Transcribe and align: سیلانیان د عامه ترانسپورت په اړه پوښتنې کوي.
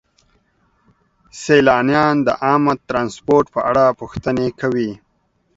سیلانیان 1.41 2.15
د 2.27 2.29
عامه 2.43 2.73
ترانسپورت 2.89 3.47
په 3.55 3.59
اړه 3.69 3.85
پوښتنې 3.99 4.47
کوي. 4.59 4.91